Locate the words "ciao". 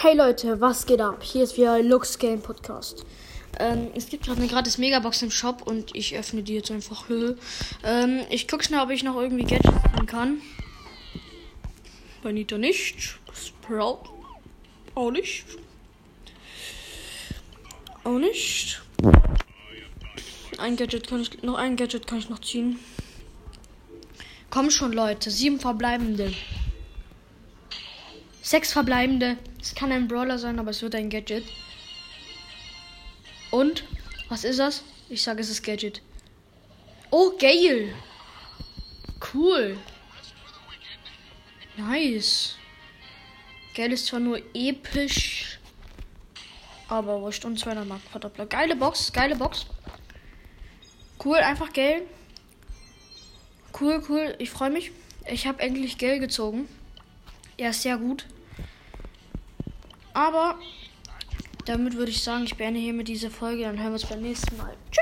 64.90-64.97